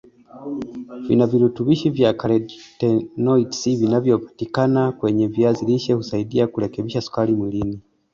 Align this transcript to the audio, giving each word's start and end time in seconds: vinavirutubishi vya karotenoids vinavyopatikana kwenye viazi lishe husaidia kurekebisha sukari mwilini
vinavirutubishi 1.07 1.89
vya 1.89 2.09
karotenoids 2.13 3.63
vinavyopatikana 3.79 4.91
kwenye 4.91 5.27
viazi 5.27 5.65
lishe 5.65 5.93
husaidia 5.93 6.47
kurekebisha 6.47 7.01
sukari 7.01 7.33
mwilini 7.33 7.81